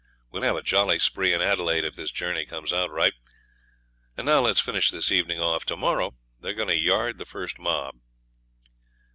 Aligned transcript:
We'll 0.31 0.41
have 0.41 0.55
a 0.55 0.63
jolly 0.63 0.97
spree 0.97 1.31
in 1.31 1.43
Adelaide 1.43 1.83
if 1.83 1.95
this 1.95 2.09
journey 2.09 2.43
comes 2.43 2.73
out 2.73 2.89
right. 2.89 3.13
And 4.17 4.25
now 4.25 4.39
let's 4.41 4.59
finish 4.59 4.89
this 4.89 5.11
evening 5.11 5.39
off. 5.39 5.63
To 5.65 5.77
morrow 5.77 6.15
they're 6.39 6.55
going 6.55 6.69
to 6.69 6.75
yard 6.75 7.19
the 7.19 7.25
first 7.27 7.59
mob.' 7.59 7.97